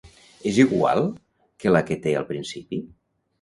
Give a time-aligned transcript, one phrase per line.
[0.51, 1.01] És igual
[1.65, 2.81] que la que té al principi?